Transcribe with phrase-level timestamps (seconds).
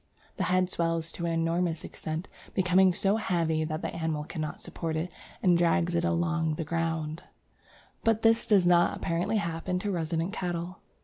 [0.37, 4.95] "The head swells to an enormous extent, becoming so heavy that the animal cannot support
[4.95, 5.11] it,
[5.43, 7.21] and drags it along the ground";
[8.03, 10.79] but this does not apparently happen to resident cattle.